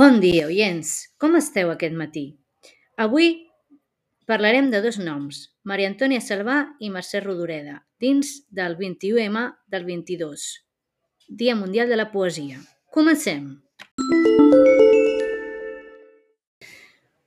Bon 0.00 0.16
dia, 0.16 0.46
oients! 0.48 0.90
Com 1.20 1.34
esteu 1.36 1.68
aquest 1.68 1.92
matí? 1.92 2.22
Avui 3.04 3.26
parlarem 4.30 4.70
de 4.72 4.78
dos 4.80 4.96
noms, 4.96 5.40
Maria 5.68 5.90
Antònia 5.90 6.22
Salvà 6.24 6.54
i 6.80 6.88
Mercè 6.88 7.20
Rodoreda, 7.20 7.74
dins 8.00 8.30
del 8.48 8.78
21M 8.78 9.42
del 9.68 9.84
22, 9.84 10.44
Dia 11.42 11.56
Mundial 11.58 11.92
de 11.92 11.98
la 12.00 12.06
Poesia. 12.14 12.62
Comencem! 12.88 13.50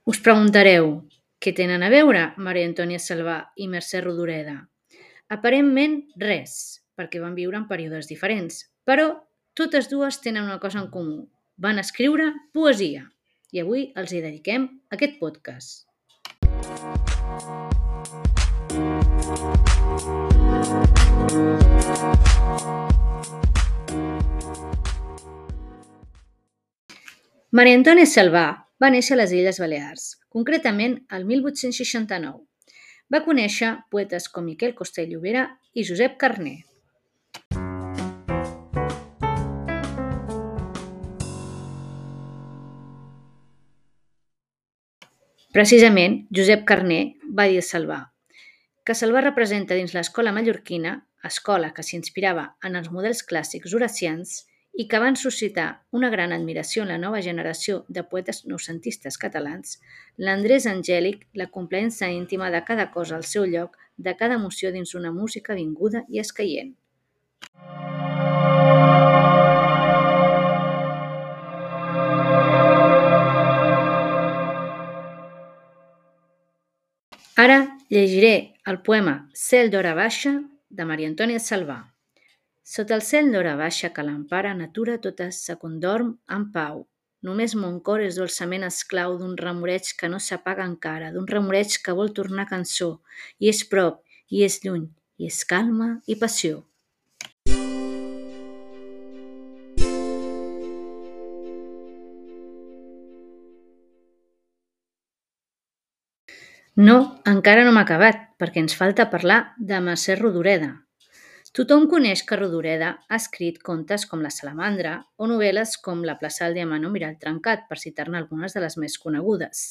Us 0.09 0.23
preguntareu, 0.25 0.95
què 1.37 1.53
tenen 1.53 1.85
a 1.85 1.91
veure 1.93 2.25
Maria 2.41 2.71
Antònia 2.71 2.97
Salvà 2.97 3.37
i 3.53 3.69
Mercè 3.69 4.01
Rodoreda? 4.01 4.57
Aparentment 5.29 5.99
res, 6.25 6.57
perquè 6.97 7.21
van 7.21 7.37
viure 7.37 7.61
en 7.61 7.69
períodes 7.69 8.09
diferents, 8.09 8.63
però 8.81 9.11
totes 9.53 9.93
dues 9.93 10.23
tenen 10.25 10.49
una 10.49 10.57
cosa 10.57 10.81
en 10.81 10.89
comú, 10.89 11.27
van 11.57 11.79
escriure 11.79 12.31
poesia 12.53 13.05
i 13.53 13.61
avui 13.61 13.91
els 13.99 14.13
hi 14.13 14.21
dediquem 14.23 14.67
aquest 14.95 15.19
podcast. 15.19 15.85
Maria 27.53 27.77
Antònia 27.77 28.09
Salvà 28.09 28.47
va 28.81 28.89
néixer 28.89 29.13
a 29.13 29.21
les 29.21 29.31
Illes 29.37 29.61
Balears, 29.61 30.09
concretament 30.33 30.97
el 31.13 31.27
1869. 31.29 32.41
Va 33.13 33.21
conèixer 33.21 33.75
poetes 33.93 34.25
com 34.27 34.49
Miquel 34.49 34.73
Llobera 34.73 35.49
i 35.73 35.83
Josep 35.85 36.17
Carner. 36.17 36.72
Precisament, 45.53 46.23
Josep 46.33 46.63
Carner 46.65 47.03
va 47.37 47.45
dir 47.45 47.61
Salvà 47.61 47.99
que 48.83 48.95
Salvà 48.97 49.21
representa 49.23 49.75
dins 49.77 49.93
l'escola 49.95 50.33
mallorquina, 50.35 50.95
escola 51.29 51.69
que 51.75 51.85
s'inspirava 51.87 52.47
en 52.67 52.75
els 52.79 52.89
models 52.91 53.21
clàssics 53.29 53.75
horacians 53.77 54.33
i 54.73 54.87
que 54.91 54.99
van 54.99 55.15
suscitar 55.21 55.67
una 55.99 56.09
gran 56.09 56.33
admiració 56.35 56.83
en 56.83 56.91
la 56.91 56.97
nova 57.03 57.21
generació 57.21 57.83
de 57.87 58.03
poetes 58.03 58.43
noucentistes 58.49 59.19
catalans, 59.21 59.77
l'Andrés 60.17 60.65
Angèlic, 60.67 61.27
la 61.37 61.47
complència 61.53 62.09
íntima 62.11 62.49
de 62.49 62.63
cada 62.67 62.89
cosa 62.91 63.15
al 63.15 63.27
seu 63.29 63.45
lloc, 63.45 63.77
de 63.95 64.17
cada 64.19 64.41
emoció 64.41 64.73
dins 64.73 64.97
una 64.99 65.13
música 65.13 65.55
vinguda 65.55 66.03
i 66.09 66.19
escaient. 66.25 66.73
Ara 77.35 77.79
llegiré 77.89 78.53
el 78.69 78.77
poema 78.85 79.13
Cel 79.33 79.71
d'hora 79.73 79.95
baixa 79.97 80.31
de 80.69 80.85
Maria 80.85 81.09
Antònia 81.09 81.39
Salvà. 81.41 81.77
Sota 82.61 82.93
el 82.93 83.01
cel 83.01 83.31
d'hora 83.33 83.55
baixa 83.57 83.89
que 83.95 84.03
l'empara 84.05 84.51
natura 84.53 84.99
tota 85.01 85.31
se 85.33 85.55
condorm 85.63 86.11
en 86.35 86.45
pau. 86.53 86.83
Només 87.25 87.55
mon 87.57 87.79
cor 87.87 88.03
és 88.05 88.19
dolçament 88.21 88.67
esclau 88.67 89.17
d'un 89.17 89.33
remoreig 89.39 89.89
que 89.97 90.11
no 90.13 90.19
s'apaga 90.21 90.67
encara, 90.69 91.09
d'un 91.15 91.25
remoreig 91.25 91.79
que 91.81 91.97
vol 91.97 92.13
tornar 92.13 92.45
cançó, 92.51 92.91
i 93.39 93.49
és 93.49 93.63
prop, 93.73 94.03
i 94.29 94.45
és 94.45 94.59
lluny, 94.61 94.85
i 95.17 95.31
és 95.33 95.41
calma 95.49 95.89
i 96.05 96.19
passió. 96.25 96.61
No, 106.75 107.21
encara 107.29 107.61
no 107.67 107.71
m'ha 107.71 107.83
acabat, 107.85 108.31
perquè 108.41 108.57
ens 108.63 108.73
falta 108.73 109.05
parlar 109.11 109.53
de 109.61 109.77
Mercè 109.77 110.15
Rodoreda. 110.17 110.71
Tothom 111.53 111.83
coneix 111.85 112.23
que 112.25 112.37
Rodoreda 112.39 112.87
ha 113.05 113.17
escrit 113.19 113.59
contes 113.61 114.07
com 114.09 114.23
La 114.25 114.31
salamandra 114.33 114.95
o 115.21 115.27
novel·les 115.29 115.75
com 115.85 116.01
La 116.01 116.15
plaça 116.17 116.47
del 116.47 116.57
diamant 116.57 116.87
o 116.87 116.89
Mirall 116.89 117.19
trencat, 117.21 117.67
per 117.69 117.77
citar-ne 117.77 118.17
algunes 118.17 118.57
de 118.57 118.63
les 118.63 118.77
més 118.81 118.97
conegudes. 118.97 119.61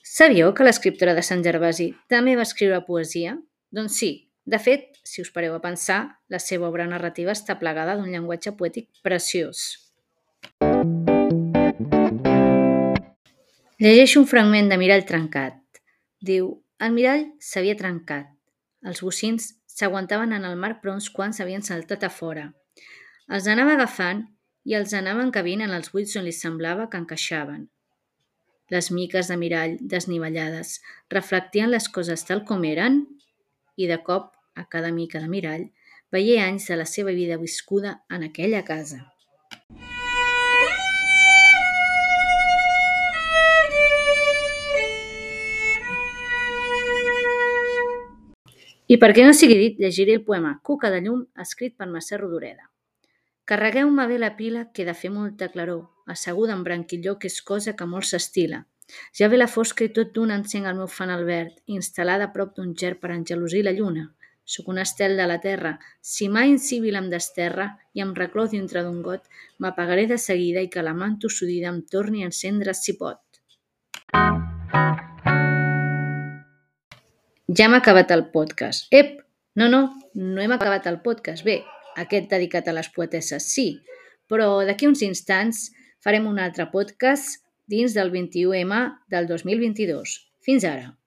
Sabíeu 0.00 0.54
que 0.56 0.64
l'escriptora 0.64 1.12
de 1.12 1.26
Sant 1.26 1.44
Gervasi 1.44 1.90
també 2.08 2.38
va 2.40 2.48
escriure 2.48 2.80
poesia? 2.88 3.36
Doncs 3.76 4.00
sí, 4.00 4.10
de 4.48 4.56
fet, 4.56 4.96
si 5.04 5.20
us 5.20 5.28
pareu 5.36 5.52
a 5.54 5.60
pensar, 5.60 6.00
la 6.32 6.40
seva 6.40 6.72
obra 6.72 6.88
narrativa 6.88 7.36
està 7.36 7.60
plegada 7.60 8.00
d'un 8.00 8.08
llenguatge 8.08 8.56
poètic 8.56 8.88
preciós. 9.04 9.89
Llegeixo 13.80 14.20
un 14.20 14.26
fragment 14.28 14.66
de 14.68 14.76
Mirall 14.76 15.06
trencat. 15.08 15.54
Diu, 16.28 16.48
el 16.84 16.90
mirall 16.92 17.22
s'havia 17.40 17.72
trencat. 17.78 18.26
Els 18.84 18.98
bocins 19.00 19.46
s'aguantaven 19.72 20.34
en 20.36 20.42
el 20.44 20.58
mar 20.60 20.74
però 20.82 20.92
uns 20.98 21.06
quants 21.14 21.40
havien 21.40 21.64
saltat 21.64 22.02
a 22.04 22.10
fora. 22.12 22.42
Els 23.32 23.46
anava 23.48 23.78
agafant 23.78 24.20
i 24.68 24.76
els 24.76 24.92
anava 24.98 25.24
encabint 25.24 25.64
en 25.64 25.72
els 25.72 25.88
buits 25.94 26.12
on 26.20 26.28
li 26.28 26.34
semblava 26.36 26.90
que 26.92 27.00
encaixaven. 27.00 27.62
Les 28.68 28.90
miques 28.92 29.32
de 29.32 29.38
mirall 29.40 29.78
desnivellades 29.80 30.74
reflectien 31.16 31.72
les 31.72 31.88
coses 31.88 32.26
tal 32.28 32.44
com 32.50 32.66
eren 32.68 33.06
i 33.80 33.88
de 33.88 33.96
cop, 34.04 34.34
a 34.60 34.66
cada 34.68 34.92
mica 34.92 35.24
de 35.24 35.32
mirall, 35.32 35.70
veia 36.12 36.44
anys 36.50 36.68
de 36.68 36.76
la 36.76 36.84
seva 36.84 37.16
vida 37.16 37.40
viscuda 37.40 38.02
en 38.12 38.28
aquella 38.28 38.60
casa. 38.60 39.09
I 48.90 48.96
per 48.98 49.12
què 49.14 49.22
no 49.22 49.30
sigui 49.38 49.54
dit, 49.54 49.76
llegiré 49.78 50.16
el 50.18 50.24
poema 50.26 50.56
Cuca 50.66 50.88
de 50.90 50.98
llum, 51.04 51.20
escrit 51.38 51.76
per 51.78 51.86
Mercè 51.86 52.16
Rodoreda. 52.18 52.64
Carregueu-me 53.46 54.06
bé 54.10 54.16
la 54.18 54.32
pila 54.34 54.64
que 54.74 54.82
he 54.82 54.86
de 54.88 54.96
fer 54.98 55.12
molta 55.14 55.46
claror, 55.52 55.84
asseguda 56.10 56.56
en 56.56 56.64
branquilló 56.66 57.14
que 57.22 57.30
és 57.30 57.38
cosa 57.52 57.76
que 57.78 57.86
molt 57.86 58.10
s'estila. 58.10 58.64
Ja 59.14 59.30
ve 59.30 59.38
la 59.38 59.46
fosca 59.46 59.86
i 59.86 59.92
tot 59.94 60.10
d'un 60.16 60.34
encenc 60.34 60.66
el 60.66 60.80
meu 60.82 60.90
fanal 60.90 61.22
verd, 61.28 61.54
instal·lada 61.78 62.26
a 62.26 62.34
prop 62.34 62.56
d'un 62.58 62.74
ger 62.74 62.96
per 62.98 63.14
engelosir 63.14 63.62
la 63.62 63.76
lluna. 63.78 64.08
Soc 64.42 64.74
un 64.74 64.82
estel 64.82 65.14
de 65.16 65.30
la 65.30 65.38
terra, 65.38 65.76
si 66.02 66.26
mai 66.26 66.50
incivil 66.50 66.98
em 66.98 67.12
desterra 67.14 67.70
i 67.94 68.02
em 68.02 68.10
reclou 68.18 68.50
dintre 68.50 68.82
d'un 68.82 69.04
got, 69.06 69.30
m'apagaré 69.62 70.10
de 70.10 70.18
seguida 70.18 70.66
i 70.66 70.72
que 70.74 70.82
la 70.82 70.98
manto 70.98 71.30
sudida 71.30 71.70
em 71.70 71.84
torni 71.86 72.24
a 72.24 72.32
encendre 72.34 72.74
si 72.74 72.98
pot. 72.98 73.22
Ja 77.50 77.64
hem 77.66 77.74
acabat 77.74 78.12
el 78.14 78.28
podcast. 78.30 78.86
Ep! 78.94 79.16
No, 79.58 79.66
no, 79.68 79.80
no 80.14 80.42
hem 80.42 80.52
acabat 80.54 80.84
el 80.86 81.00
podcast. 81.02 81.42
Bé, 81.42 81.56
aquest 81.98 82.28
dedicat 82.30 82.68
a 82.70 82.74
les 82.76 82.90
poetesses 82.94 83.48
sí, 83.50 83.64
però 84.30 84.60
d'aquí 84.68 84.86
uns 84.86 85.02
instants 85.02 85.64
farem 86.04 86.30
un 86.30 86.38
altre 86.38 86.68
podcast 86.70 87.42
dins 87.66 87.98
del 87.98 88.14
21M 88.14 88.84
del 89.10 89.26
2022. 89.34 90.14
Fins 90.46 90.68
ara! 90.68 90.99